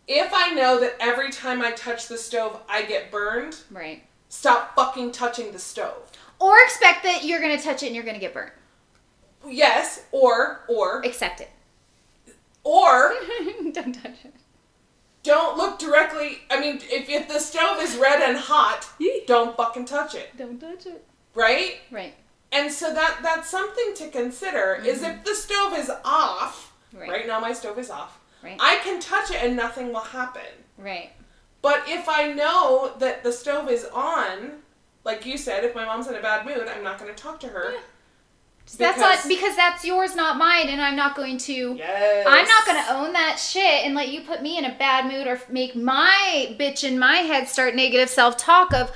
[0.08, 4.04] If I know that every time I touch the stove I get burned, Right.
[4.30, 6.12] stop fucking touching the stove.
[6.40, 8.54] Or expect that you're going to touch it and you're going to get burnt.
[9.48, 11.50] Yes, or or Accept it.
[12.64, 13.14] or
[13.72, 14.34] Don't touch it.
[15.24, 16.40] Don't look directly.
[16.50, 18.88] I mean, if, if the stove is red and hot,
[19.28, 21.06] don't fucking touch it, Don't touch it.
[21.36, 21.78] right?
[21.92, 22.14] Right.
[22.52, 24.82] And so that that's something to consider.
[24.84, 25.24] Is if mm-hmm.
[25.24, 27.10] the stove is off, Right.
[27.10, 27.28] right.
[27.28, 28.18] now my stove is off.
[28.44, 28.58] Right.
[28.60, 30.42] I can touch it and nothing will happen.
[30.78, 31.12] Right.
[31.62, 34.52] But if I know that the stove is on,
[35.04, 37.40] like you said, if my mom's in a bad mood, I'm not going to talk
[37.42, 37.74] to her.
[37.74, 37.80] Yeah.
[38.78, 41.76] That's Because- not because that's yours, not mine, and I'm not going to.
[41.78, 42.26] Yes.
[42.28, 45.06] I'm not going to own that shit and let you put me in a bad
[45.12, 48.92] mood or make my bitch in my head start negative self talk of,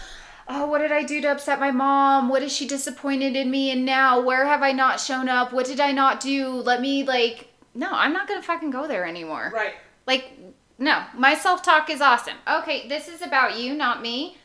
[0.48, 2.30] oh, what did I do to upset my mom?
[2.30, 3.72] What is she disappointed in me?
[3.72, 5.52] And now, where have I not shown up?
[5.54, 6.50] What did I not do?
[6.50, 9.52] Let me, like, no, I'm not going to fucking go there anymore.
[9.54, 9.74] Right.
[10.06, 10.38] Like,
[10.78, 12.36] no, my self talk is awesome.
[12.48, 14.38] Okay, this is about you, not me.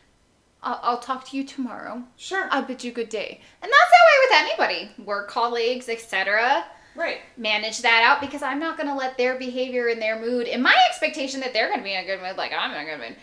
[0.63, 2.03] I'll, I'll talk to you tomorrow.
[2.17, 2.49] Sure.
[2.51, 3.41] I bid you good day.
[3.63, 6.65] And that's that way with anybody, work colleagues, etc.
[6.95, 7.19] Right.
[7.37, 10.63] manage that out because I'm not going to let their behavior and their mood and
[10.63, 13.13] my expectation that they're going to be in a good mood, like I'm not going
[13.13, 13.19] to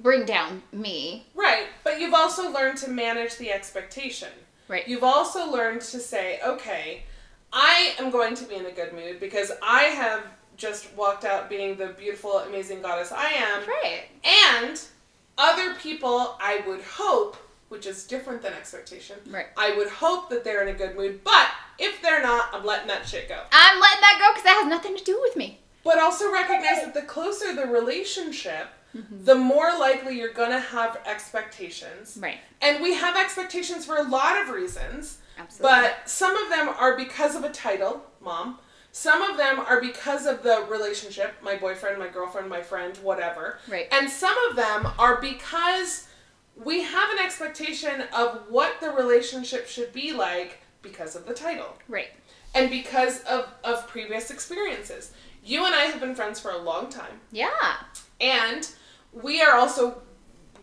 [0.00, 1.26] bring down me.
[1.34, 1.66] Right.
[1.84, 4.30] But you've also learned to manage the expectation.
[4.66, 4.86] Right.
[4.88, 7.02] You've also learned to say, okay,
[7.52, 10.24] I am going to be in a good mood because I have
[10.56, 13.62] just walked out being the beautiful, amazing goddess I am.
[13.66, 14.04] Right.
[14.24, 14.80] And
[15.38, 17.36] other people, I would hope,
[17.68, 19.46] which is different than expectation, Right.
[19.56, 21.22] I would hope that they're in a good mood.
[21.24, 21.48] But
[21.78, 23.40] if they're not, I'm letting that shit go.
[23.52, 25.60] I'm letting that go because that has nothing to do with me.
[25.84, 29.24] But also recognize that the closer the relationship, mm-hmm.
[29.24, 32.18] the more likely you're going to have expectations.
[32.20, 32.38] Right.
[32.60, 35.18] And we have expectations for a lot of reasons.
[35.38, 35.80] Absolutely.
[35.80, 38.58] But some of them are because of a title, mom.
[38.98, 43.60] Some of them are because of the relationship, my boyfriend, my girlfriend, my friend, whatever.
[43.68, 43.86] Right.
[43.92, 46.08] And some of them are because
[46.56, 51.76] we have an expectation of what the relationship should be like because of the title
[51.86, 52.08] right.
[52.56, 55.12] and because of, of previous experiences.
[55.44, 57.76] You and I have been friends for a long time, Yeah.
[58.20, 58.68] and
[59.12, 60.02] we are also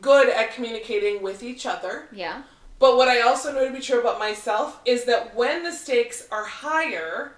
[0.01, 2.09] good at communicating with each other.
[2.11, 2.43] Yeah.
[2.79, 6.27] But what I also know to be true about myself is that when the stakes
[6.29, 7.34] are higher,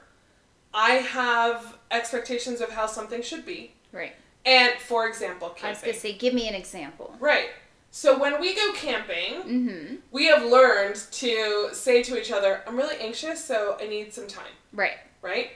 [0.80, 3.72] I have expectations of how something should be.
[3.92, 4.14] Right.
[4.46, 5.66] And for example, camping.
[5.66, 7.16] I was to say, give me an example.
[7.20, 7.48] Right.
[7.90, 9.96] So when we go camping, Mm-hmm.
[10.12, 14.28] we have learned to say to each other, I'm really anxious, so I need some
[14.28, 14.54] time.
[14.72, 14.98] Right.
[15.24, 15.50] Right?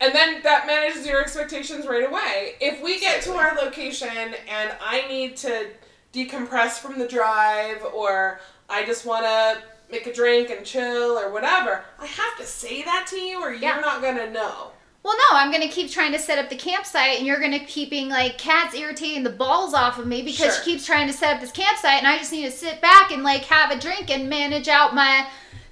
[0.00, 2.54] And then that manages your expectations right away.
[2.60, 4.08] If we get to our location
[4.48, 5.70] and I need to
[6.14, 8.38] decompress from the drive or
[8.68, 12.82] I just want to make a drink and chill or whatever, I have to say
[12.82, 13.74] that to you or Yeah.
[13.74, 14.72] you're not going to know.
[15.04, 17.52] Well, no, I'm going to keep trying to set up the campsite, and you're going
[17.52, 20.64] to keep being like Kat's irritating the balls off of me because Sure.
[20.64, 23.10] she keeps trying to set up this campsite, and I just need to sit back
[23.12, 25.26] and like have a drink and manage out my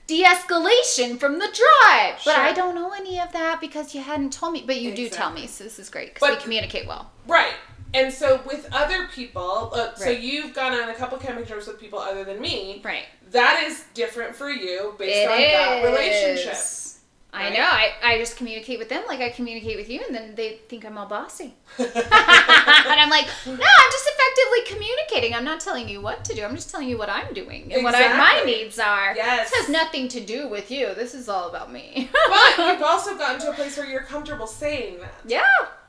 [0.06, 2.20] de-escalation from the drive.
[2.24, 4.62] But I don't know any of that because you hadn't told me.
[4.66, 7.10] But you do tell me, so this is great because we communicate well.
[7.26, 7.54] Right.
[7.96, 11.80] And so with other people, uh, so you've gone on a couple camping trips with
[11.80, 12.82] people other than me.
[12.84, 13.04] Right.
[13.30, 16.52] That is different for you based It on that relationship.
[16.52, 16.86] is.
[17.32, 17.60] I know.
[17.60, 20.86] I, I just communicate with them like I communicate with you, and then they think
[20.86, 21.54] I'm all bossy.
[21.78, 25.34] and I'm like, no, I'm just effectively communicating.
[25.34, 26.44] I'm not telling you what to do.
[26.44, 29.14] I'm just telling you what I'm doing and what I, my needs are.
[29.14, 29.50] Yes.
[29.50, 30.94] This has nothing to do with you.
[30.94, 32.08] This is all about me.
[32.28, 35.42] but you've also gotten to a place where you're comfortable saying that, yeah.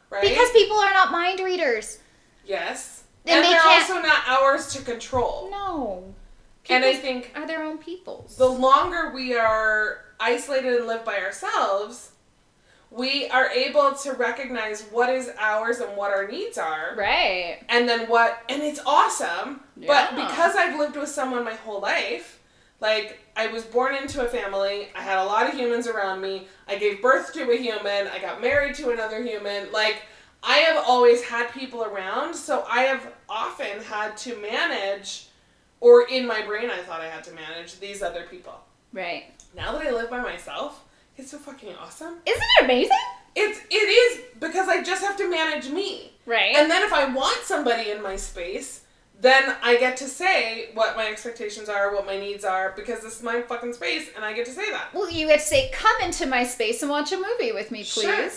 [0.10, 0.22] Right?
[0.22, 2.00] Because people are not mind readers.
[2.46, 5.50] yes, And and they they're can't- also not ours to control.
[5.52, 6.14] No.
[6.70, 8.36] And I think are their own peoples.
[8.38, 12.12] the longer we are isolated and live by ourselves,
[12.92, 16.94] we are able to recognize what is ours and what our needs are.
[16.98, 17.60] right.
[17.70, 22.37] and then what and it's awesome but because i've lived with someone my whole life
[22.80, 24.90] like i was born into a family.
[24.96, 26.48] I had a lot of humans around me.
[26.68, 28.08] I gave birth to a human.
[28.08, 29.72] I got married to another human.
[29.72, 30.04] Like
[30.44, 35.28] i have always had people around so i have often had to manage
[35.80, 38.54] or in my brain i thought i had to manage these other people.
[38.94, 39.26] Right.
[39.56, 40.84] now that i live by myself
[41.18, 42.14] it's so fucking awesome.
[42.28, 42.92] Isn't it amazing?
[43.36, 46.14] it's it is because i just have to manage me.
[46.28, 46.56] Right.
[46.56, 48.82] and then if I want somebody in my space,
[49.20, 53.18] then I get to say what my expectations are, what my needs are, because this
[53.18, 54.94] is my fucking space, and I get to say that.
[54.94, 57.80] well, you get to say, come into my space and watch a movie with me,
[57.80, 58.04] please.
[58.04, 58.30] Sure.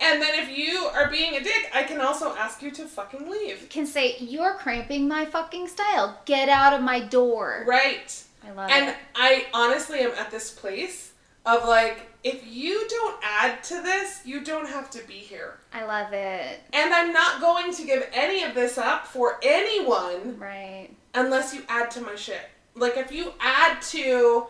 [0.00, 3.28] And then if you are being a dick, I can also ask you to fucking
[3.28, 3.68] leave.
[3.68, 6.20] can say, You're cramping my fucking style.
[6.24, 7.64] Get out of my door.
[7.66, 8.22] Right.
[8.46, 8.90] I love And it.
[8.90, 11.07] And I honestly am at this place
[11.48, 15.58] of like, if you don't add to this, you don't have to be here.
[15.72, 16.60] I love it.
[16.72, 20.90] And I'm not going to give any of this up for anyone Right.
[21.14, 22.42] unless you add to my shit.
[22.74, 24.46] Like if you add to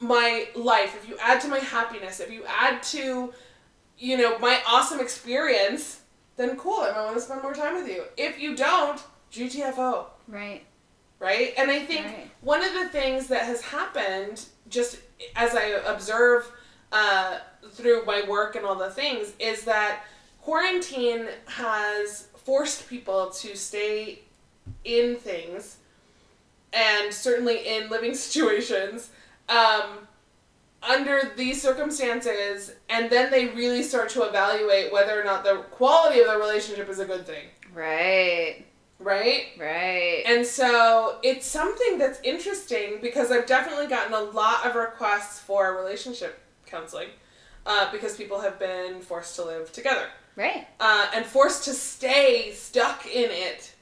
[0.00, 3.32] my life, if you add to my happiness, if you add to
[3.98, 6.00] you know my awesome experience,
[6.36, 8.04] then cool, I might want to spend more time with you.
[8.16, 8.98] If you don't,
[9.30, 10.62] GTFO, Right.
[11.18, 11.52] right?
[11.58, 12.30] And I think Right.
[12.40, 14.96] one of the things that has happened just
[15.36, 16.50] as I observe
[16.92, 17.38] uh,
[17.72, 20.04] through my work and all the things is that
[20.40, 24.20] quarantine has forced people to stay
[24.84, 25.76] in things
[26.72, 29.10] and certainly in living situations
[29.48, 30.08] um,
[30.82, 36.20] under these circumstances and then they really start to evaluate whether or not the quality
[36.20, 38.64] of the relationship is a good thing Right.
[39.00, 40.22] Right Right.
[40.26, 45.76] and so it's something that's interesting because I've definitely gotten a lot of requests for
[45.76, 47.08] relationship counseling
[47.66, 50.66] uh, because people have been forced to live together right.
[50.78, 53.74] uh, and forced to stay stuck in it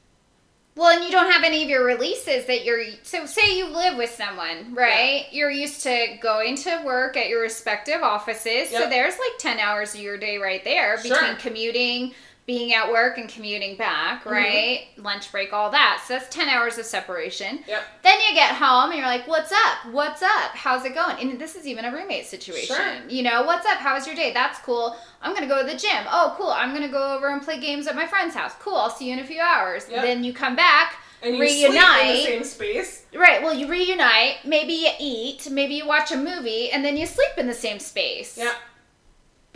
[0.77, 2.85] Well, and you don't have any of your releases that you're.
[3.03, 5.27] So, say you live with someone, right?
[5.33, 8.71] You're used to going to work at your respective offices.
[8.71, 11.11] So, there's like 10 hours of your day right there Sure.
[11.17, 12.15] between commuting,
[12.49, 14.31] being at work, and commuting back, Mm-hmm.
[14.31, 14.87] right?
[14.97, 16.03] Lunch break, all that.
[16.09, 17.61] So, that's 10 hours of separation.
[17.69, 17.83] Yep.
[18.03, 19.93] Then you get home and you're like, what's up?
[19.93, 20.53] What's up?
[20.55, 21.19] How's it going?
[21.21, 22.75] And this is even a roommate situation.
[22.75, 22.95] Sure.
[23.09, 23.77] You know, what's up?
[23.79, 24.33] How was your day?
[24.33, 24.97] That's cool.
[25.21, 26.05] I'm going to go to the gym.
[26.11, 26.49] Oh, cool.
[26.51, 28.55] I'm going to go over and play games at my friend's house.
[28.61, 28.77] Cool.
[28.77, 29.87] I'll see you in a few hours.
[29.91, 30.03] Yep.
[30.03, 30.97] Then you come back.
[31.23, 31.75] And you reunite.
[31.75, 33.05] sleep in the same space.
[33.15, 33.43] Right.
[33.43, 34.37] Well, you reunite.
[34.47, 35.49] Maybe you eat.
[35.51, 36.71] Maybe you watch a movie.
[36.71, 38.39] And then you sleep in the same space.
[38.39, 38.55] Yeah.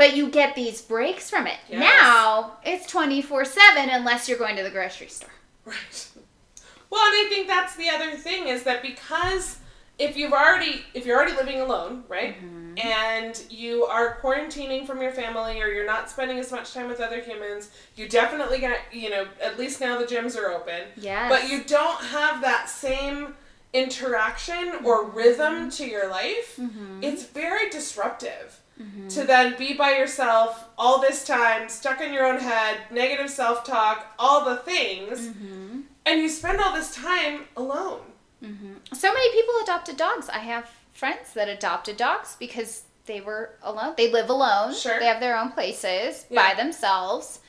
[0.02, 1.58] But you get these breaks from it.
[1.68, 1.78] Yes.
[1.78, 5.30] Now it's 24 7 unless you're going to the grocery store.
[5.64, 6.08] Right.
[6.90, 9.60] Well, and I think that's the other thing is that because
[10.00, 12.34] if you've already if you're already living alone, right?
[12.34, 12.84] Mm-hmm.
[12.84, 16.98] And you are quarantining from your family or you're not spending as much time with
[16.98, 20.82] other humans, you definitely get, you know, at least now the gyms are open.
[20.96, 21.30] Yes.
[21.30, 23.36] But you don't have that same
[23.72, 25.68] interaction or rhythm mm-hmm.
[25.68, 26.56] to your life.
[26.56, 27.04] Mm-hmm.
[27.04, 28.58] It's very disruptive.
[28.82, 29.08] Mm-hmm.
[29.08, 33.64] To then be by yourself all this time, stuck in your own head, negative self
[33.64, 35.80] talk, all the things, mm-hmm.
[36.04, 38.00] and you spend all this time alone.
[38.42, 38.94] Mm-hmm.
[38.94, 40.28] So many people adopted dogs.
[40.28, 43.94] I have friends that adopted dogs because they were alone.
[43.96, 44.74] They live alone.
[44.74, 44.98] Sure.
[44.98, 46.48] They have their own places Yeah.
[46.50, 47.40] by themselves.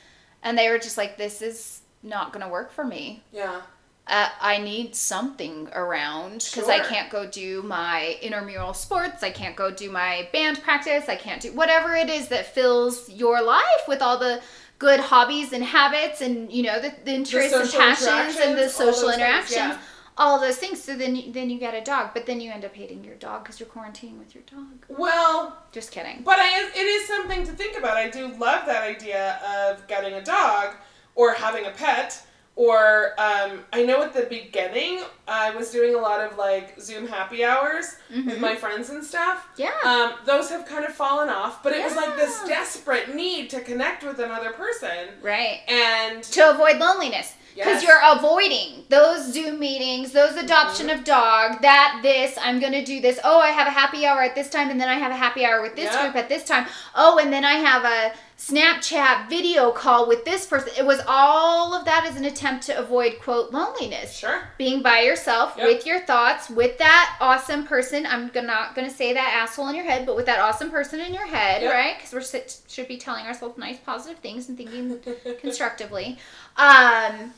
[0.42, 3.22] And they were just like, this is not going to work for me.
[3.32, 3.62] Yeah.
[4.06, 9.22] Uh, I need something around because I can't go do my intramural sports.
[9.22, 11.08] I can't go do my band practice.
[11.08, 14.42] I can't do whatever it is that fills your life with all the
[14.78, 18.80] good hobbies and habits and you know the, the interests and passions and the interactions,
[18.80, 19.78] all social things, interactions yeah.
[20.18, 22.64] all those things so then you, then you get a dog but then you end
[22.64, 26.70] up hating your dog because you're quarantining with your dog Well, just kidding But I,
[26.74, 27.96] it is something to think about.
[27.96, 30.74] I do love that idea of getting a dog
[31.14, 32.20] or having a pet.
[32.56, 37.08] Or um, I know at the beginning I was doing a lot of like Zoom
[37.08, 39.48] happy hours with my friends and stuff.
[39.56, 39.72] yeah.
[39.84, 43.60] Um, those have kind of fallen off, but it was like this desperate need to
[43.60, 45.08] connect with another person.
[45.20, 45.60] right.
[45.68, 47.84] And to avoid loneliness because Yes.
[47.84, 50.98] you're avoiding those zoom meetings those adoption Mm-hmm.
[50.98, 54.34] of dog that this i'm gonna do this oh i have a happy hour at
[54.34, 56.02] this time and then i have a happy hour with this Yeah.
[56.02, 60.46] group at this time oh and then i have a snapchat video call with this
[60.46, 64.82] person it was all of that as an attempt to avoid quote loneliness sure, being
[64.82, 65.66] by yourself Yep.
[65.66, 69.84] with your thoughts with that awesome person i'm not gonna say that asshole in your
[69.84, 71.72] head but with that awesome person in your head Yep.
[71.72, 74.98] right because we're sit, should be telling ourselves nice positive things and thinking
[75.40, 76.18] constructively
[76.56, 77.32] um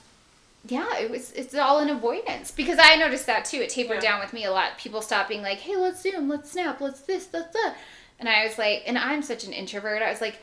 [0.68, 4.10] yeah it was it's all an avoidance because i noticed that too it tapered Yeah.
[4.12, 7.00] down with me a lot people stop being like hey let's zoom let's snap let's
[7.00, 7.74] this let's that
[8.18, 10.38] and i was like and i'm such an introvert i was like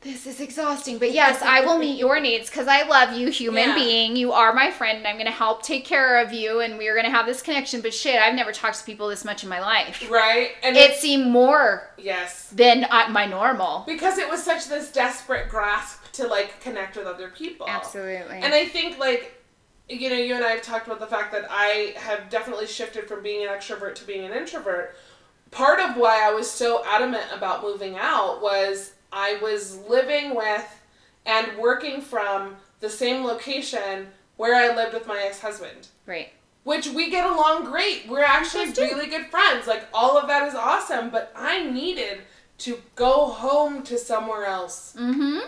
[0.00, 3.70] this is exhausting but yes i will meet your needs because i love you human
[3.70, 3.74] Yeah.
[3.74, 6.78] being you are my friend and i'm going to help take care of you and
[6.78, 9.42] we're going to have this connection but shit i've never talked to people this much
[9.42, 10.52] in my life right?
[10.62, 15.48] And it seemed more yes, than uh, my normal because it was such this desperate
[15.48, 17.66] grasp to like connect with other people.
[17.68, 19.34] absolutely And I think like
[19.88, 23.08] you know, you and I have talked about the fact that I have definitely shifted
[23.08, 24.94] from being an extrovert to being an introvert.
[25.50, 30.66] Part of why I was so adamant about moving out was I was living with
[31.24, 35.88] and working from the same location where I lived with my ex-husband.
[36.06, 36.28] right
[36.64, 38.06] Which we get along great.
[38.08, 39.66] We're actually really good friends.
[39.66, 42.20] Like all of that is awesome, but I needed
[42.58, 44.94] to go home to somewhere else.
[44.98, 45.46] mm-hmm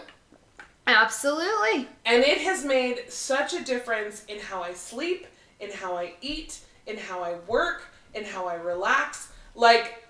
[0.90, 5.26] absolutely And it has made such a difference in how I sleep,
[5.61, 7.83] in how I eat, in how I work,
[8.14, 9.29] in how I relax.
[9.55, 10.05] Like,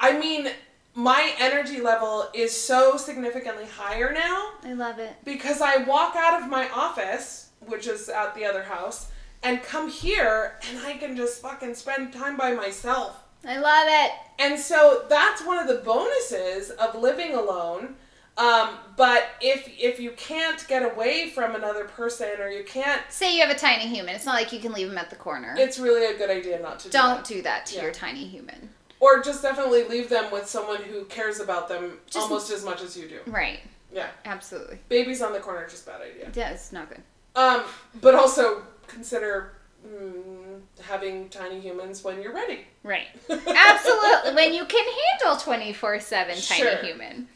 [0.00, 0.48] I mean,
[0.94, 6.42] my energy level is so significantly higher now i love it because I walk out
[6.42, 9.08] of my office, which is at the other house,
[9.42, 13.22] and come here and I can just fucking spend time by myself.
[13.46, 17.96] i love it And so that's one of the bonuses of living alone.
[18.38, 23.34] Um, but if if you can't get away from another person or you can't, Say
[23.36, 24.14] you have a tiny human.
[24.14, 25.54] It's not like you can leave them at the corner.
[25.58, 27.24] it's really a good idea not to do Don't that.
[27.26, 27.82] do that to Yeah.
[27.82, 28.70] your tiny human.
[29.00, 32.80] Or just definitely leave them with someone who cares about them Just- almost as much
[32.82, 33.20] as you do.
[33.26, 33.60] Right.
[33.92, 34.78] Yeah, Absolutely.
[34.88, 36.30] babies on the corner just bad idea.
[36.34, 37.02] Yeah, it's not good.
[37.36, 37.64] Um,
[38.00, 39.52] but also consider
[39.86, 42.60] mm, having tiny humans when you're ready.
[42.82, 43.08] Right.
[43.28, 44.34] Absolutely.
[44.34, 44.86] when you can
[45.20, 46.76] handle 24 7 tiny Sure.
[46.78, 47.28] human.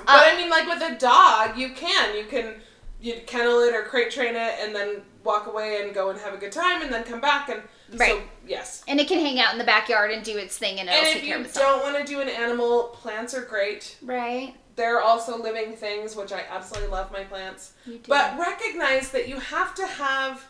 [0.00, 2.54] Uh, but I mean, like with a dog, you can you can
[3.00, 6.34] you kennel it or crate train it, and then walk away and go and have
[6.34, 7.62] a good time, and then come back and
[7.98, 8.82] so yes.
[8.88, 11.06] And it can hang out in the backyard and do its thing and it'll And
[11.06, 11.82] take if care of itself.
[11.82, 13.96] don't want to do an animal, plants are great.
[14.02, 14.54] Right.
[14.76, 17.72] They're also living things, which I absolutely love my plants.
[17.86, 18.08] You do.
[18.08, 20.46] But recognize that you have to have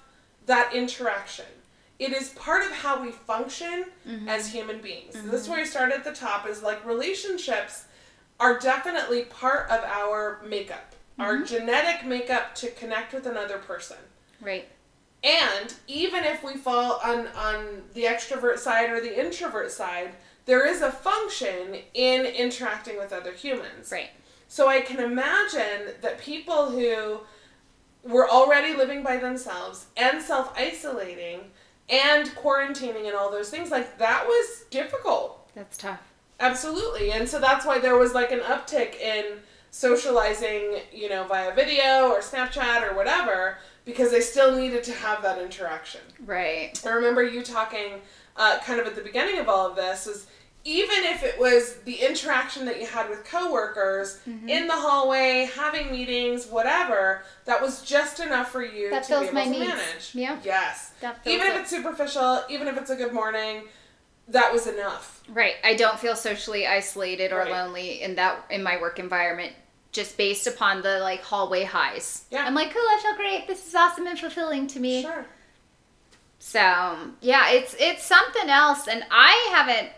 [0.47, 1.47] that interaction.
[1.99, 4.28] It is part of how we function mm-hmm.
[4.28, 5.14] as human beings.
[5.14, 5.51] This is mm-hmm.
[5.51, 7.84] where we started at the top is like relationships
[8.43, 11.45] are definitely part of our makeup, our mm-hmm.
[11.45, 13.99] genetic makeup to connect with another person.
[14.40, 14.68] Right.
[15.22, 20.11] And even if we fall on on the extrovert side or the introvert side,
[20.47, 23.93] there is a function in interacting with other humans.
[23.93, 24.11] Right.
[24.49, 27.20] So I can imagine that people who
[28.03, 31.53] were already living by themselves and self isolating
[31.88, 35.49] and quarantining and all those things, like that was difficult.
[35.55, 36.11] That's tough.
[36.43, 37.12] Absolutely.
[37.12, 39.24] And so that's why there was like an uptick in
[39.70, 45.22] socializing, you know, via video or Snapchat or whatever, because they still needed to have
[45.22, 46.01] that interaction.
[46.24, 46.80] Right.
[46.86, 48.01] I remember you talking
[48.36, 50.26] uh, kind of at the beginning of all of this was
[50.64, 54.49] even if it was the interaction that you had with coworkers Mm-hmm.
[54.49, 59.24] in the hallway, having meetings, whatever, that was just enough for you That to be
[59.26, 59.66] able my to needs.
[59.66, 60.14] manage.
[60.14, 60.38] Yeah.
[60.45, 60.93] Yes.
[61.26, 61.61] Even if it.
[61.62, 63.64] it's superficial, even if it's a good morning,
[64.29, 65.23] that was enough.
[65.29, 65.55] Right.
[65.64, 67.51] I don't feel socially isolated or Right.
[67.51, 69.53] lonely in that in my work environment
[69.93, 72.25] just based upon the like hallway highs.
[72.31, 72.45] Yeah.
[72.47, 73.47] I'm like, "Cool, I feel great.
[73.47, 75.27] This is awesome and fulfilling to me." Sure.
[76.39, 79.91] So, yeah, it's it's something else and I haven't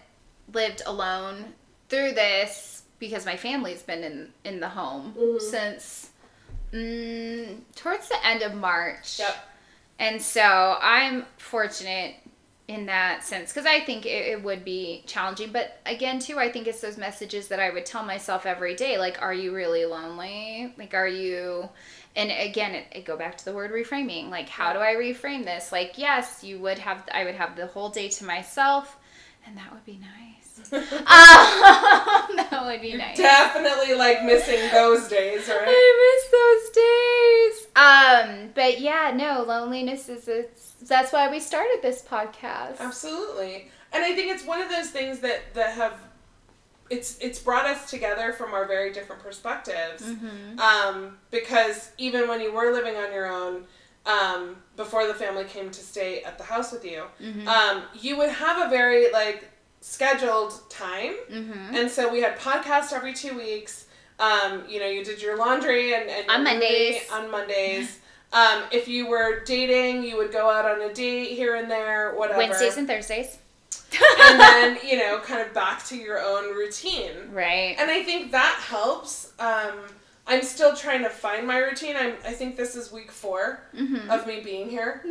[0.52, 1.54] lived alone
[1.88, 5.40] through this because my family's been in in the home Mhm.
[5.40, 6.10] since
[6.72, 9.18] mm, towards the end of March.
[9.20, 9.36] Yep.
[10.00, 12.16] And so I'm fortunate
[12.66, 15.52] in that sense because I think it, it would be challenging.
[15.52, 18.98] But again, too, I think it's those messages that I would tell myself every day
[18.98, 20.72] like, are you really lonely?
[20.78, 21.68] Like, are you.
[22.16, 24.30] And again, it, it go back to the word reframing.
[24.30, 25.72] Like, how do I reframe this?
[25.72, 28.96] Like, yes, you would have, I would have the whole day to myself,
[29.46, 30.33] and that would be nice.
[30.72, 30.80] Um,
[32.36, 33.16] that would be nice.
[33.16, 35.64] Definitely like missing those days, right?
[35.66, 37.66] I miss those days.
[37.76, 42.78] Um, but yeah, no, loneliness is it's that's why we started this podcast.
[42.80, 43.68] Absolutely.
[43.92, 45.94] And I think it's one of those things that that have
[46.90, 50.02] it's it's brought us together from our very different perspectives.
[50.02, 50.58] Mm-hmm.
[50.58, 53.64] Um, because even when you were living on your own,
[54.06, 57.48] um, before the family came to stay at the house with you, Mm-hmm.
[57.48, 59.48] um, you would have a very like
[59.84, 61.14] scheduled time.
[61.30, 61.76] Mm-hmm.
[61.76, 63.86] And so we had podcasts every two weeks.
[64.18, 67.02] Um, you know, you did your laundry and, and On Mondays.
[67.12, 67.98] On Mondays.
[68.32, 72.14] Um, if you were dating, you would go out on a date here and there,
[72.16, 72.38] whatever.
[72.38, 73.38] Wednesdays and Thursdays.
[73.92, 77.12] and then, you know, kind of back to your own routine.
[77.30, 77.76] right.
[77.78, 79.32] And I think that helps.
[79.38, 79.78] Um,
[80.26, 81.96] I'm still trying to find my routine.
[81.96, 84.10] I'm, I think this is week 4 Mm-hmm.
[84.10, 85.02] of me being here.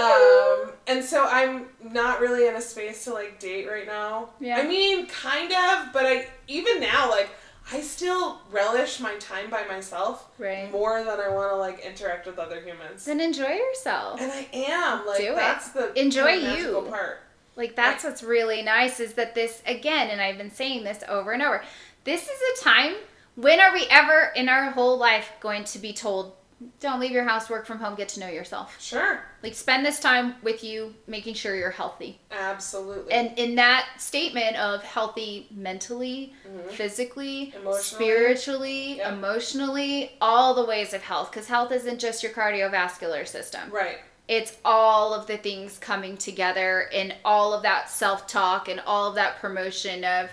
[0.00, 4.30] Um, and so I'm not really in a space to like date right now.
[4.40, 4.58] Yeah.
[4.58, 7.30] I mean, kind of, but I even now like
[7.72, 10.70] I still relish my time by myself right.
[10.70, 13.04] more than I want to like interact with other humans.
[13.06, 14.20] Then enjoy yourself.
[14.20, 15.36] And I am like Do it.
[15.36, 16.90] that's the Enjoy kind of magical you.
[16.90, 17.20] part.
[17.56, 21.32] Like that's what's really nice is that this again, and I've been saying this over
[21.32, 21.62] and over.
[22.04, 22.94] This is a time.
[23.36, 26.36] When are we ever in our whole life going to be told,
[26.80, 28.76] "Don't leave your house, work from home, get to know yourself"?
[28.80, 32.20] Sure, Like spend this time with you, making sure you're healthy.
[32.30, 33.12] absolutely.
[33.12, 36.70] And in that statement of healthy mentally, Mhm.
[36.70, 37.82] physically, Emotionally.
[37.82, 39.12] spiritually, Yep.
[39.14, 43.70] emotionally, all the ways of health, because health isn't just your cardiovascular system.
[43.70, 48.80] right, It's all of the things coming together and all of that self talk and
[48.86, 50.30] all of that promotion of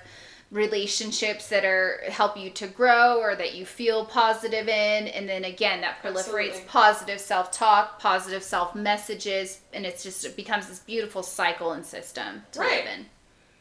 [0.52, 5.46] relationships that are help you to grow or that you feel positive in and then
[5.46, 6.62] again that proliferates Absolutely.
[6.68, 12.60] positive self-talk positive self-messages and it's just it becomes this beautiful cycle and system to
[12.60, 12.84] Right.
[12.86, 13.06] live in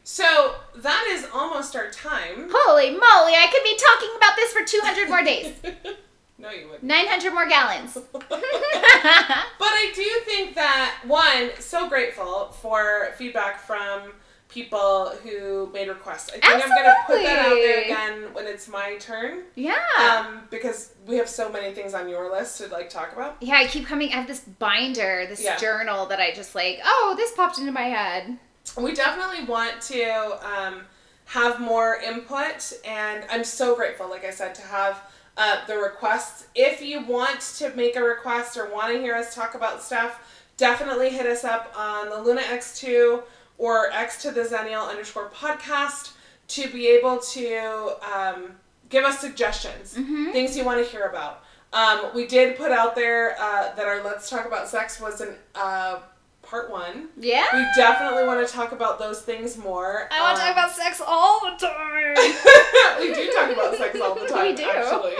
[0.03, 2.49] so that is almost our time.
[2.51, 5.53] holy moly i could be talking about this for 200 more days
[6.37, 6.83] no, you wouldn't.
[6.83, 14.11] 900 more gallons But I do think that one, so grateful for feedback from
[14.51, 16.29] people who made requests.
[16.29, 19.43] I think I'm gonna put that out there again when it's my turn.
[19.55, 23.37] yeah Um, because we have so many things on your list to like talk about.
[23.39, 24.09] Yeah, I keep coming.
[24.09, 25.55] I have this binder, this Yeah.
[25.57, 26.79] journal that I just like.
[26.83, 28.37] Oh, this popped into my head.
[28.77, 30.81] We definitely want to um,
[31.25, 35.01] have more input, and I'm so grateful, like I said, to have
[35.37, 36.45] uh, the requests.
[36.55, 40.45] If you want to make a request or want to hear us talk about stuff,
[40.57, 43.23] definitely hit us up on the Luna X2
[43.61, 46.13] or X to the Xennial underscore podcast
[46.47, 48.51] to be able to um,
[48.89, 50.31] give us suggestions, Mhm.
[50.31, 51.43] things you want to hear about.
[51.71, 55.35] Um, we did put out there uh, that our Let's Talk About Sex was an
[55.53, 55.99] uh,
[56.41, 57.09] part one.
[57.17, 57.45] Yeah.
[57.53, 60.09] We definitely want to talk about those things more.
[60.11, 62.15] I want to Um, talk about sex all the time.
[62.99, 64.47] we do talk about sex all the time.
[64.47, 64.67] We do.
[64.69, 65.15] Actually.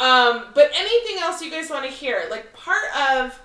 [0.00, 2.24] Um, but anything else you guys want to hear?
[2.30, 3.38] Like part of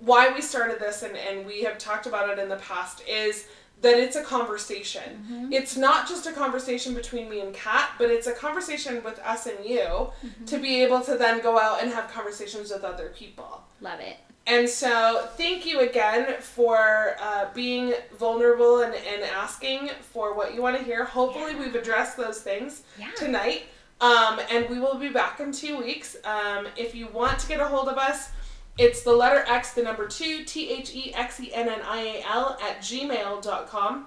[0.00, 3.46] why we started this and, and we have talked about it in the past is
[3.84, 5.02] that it's a conversation.
[5.30, 5.52] Mm-hmm.
[5.52, 9.46] It's not just a conversation between me and Kat, but it's a conversation with us
[9.46, 10.44] and you Mm-hmm.
[10.46, 13.62] to be able to then go out and have conversations with other people.
[13.80, 14.16] Love it.
[14.46, 20.60] And so, thank you again for uh, being vulnerable and, and asking for what you
[20.62, 21.04] want to hear.
[21.04, 21.60] Hopefully, Yeah.
[21.60, 23.10] we've addressed those things Yeah.
[23.16, 23.62] tonight.
[24.00, 26.16] Um, and we will be back in two weeks.
[26.24, 28.30] Um, if you want to get a hold of us,
[28.76, 32.00] it's the letter X, the number two, T H E X E N N I
[32.00, 34.06] A L, at gmail.com.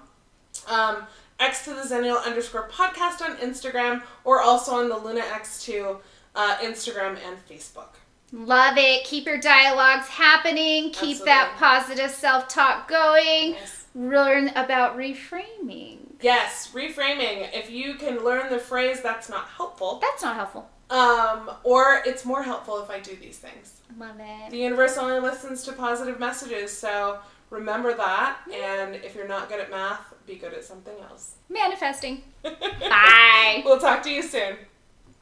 [0.68, 1.06] Um,
[1.40, 6.00] X to the Xennial underscore podcast on Instagram, or also on the Luna X2
[6.34, 7.94] uh, Instagram and Facebook.
[8.32, 9.04] Love it.
[9.04, 10.90] Keep your dialogues happening.
[10.90, 13.52] Keep that positive self talk going.
[13.52, 13.86] Yes.
[13.94, 15.98] Learn about reframing.
[16.20, 17.48] Yes, reframing.
[17.54, 20.00] If you can learn the phrase, that's not helpful.
[20.02, 20.68] That's not helpful.
[20.90, 23.80] Um, or it's more helpful if I do these things.
[23.98, 24.50] Love it.
[24.50, 27.18] The universe only listens to positive messages, so
[27.50, 28.38] remember that.
[28.52, 31.34] And if you're not good at math, be good at something else.
[31.48, 32.22] Manifesting.
[32.42, 33.62] Bye.
[33.64, 34.56] We'll talk to you soon.